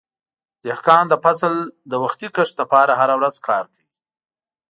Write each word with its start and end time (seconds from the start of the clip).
دهقان 0.65 1.05
د 1.09 1.13
فصل 1.23 1.53
د 1.91 1.93
وختي 2.03 2.27
کښت 2.35 2.55
لپاره 2.61 2.93
هره 2.99 3.13
ورځ 3.19 3.35
کار 3.47 3.63
کوي. 3.73 3.87